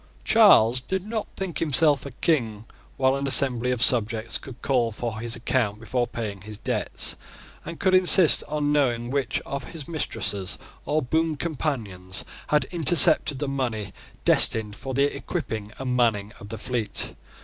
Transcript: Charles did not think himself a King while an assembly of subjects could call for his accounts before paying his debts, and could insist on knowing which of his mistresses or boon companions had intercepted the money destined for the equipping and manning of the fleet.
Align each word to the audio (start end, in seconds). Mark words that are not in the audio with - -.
Charles 0.23 0.81
did 0.81 1.05
not 1.05 1.27
think 1.37 1.59
himself 1.59 2.07
a 2.07 2.11
King 2.11 2.65
while 2.97 3.15
an 3.15 3.27
assembly 3.27 3.69
of 3.69 3.83
subjects 3.83 4.39
could 4.39 4.59
call 4.63 4.91
for 4.91 5.19
his 5.19 5.35
accounts 5.35 5.79
before 5.79 6.07
paying 6.07 6.41
his 6.41 6.57
debts, 6.57 7.15
and 7.65 7.79
could 7.79 7.93
insist 7.93 8.43
on 8.47 8.71
knowing 8.71 9.11
which 9.11 9.39
of 9.41 9.63
his 9.75 9.87
mistresses 9.87 10.57
or 10.87 11.03
boon 11.03 11.35
companions 11.37 12.25
had 12.47 12.63
intercepted 12.71 13.37
the 13.37 13.47
money 13.47 13.93
destined 14.25 14.75
for 14.75 14.95
the 14.95 15.15
equipping 15.15 15.71
and 15.77 15.95
manning 15.95 16.33
of 16.39 16.49
the 16.49 16.57
fleet. 16.57 17.13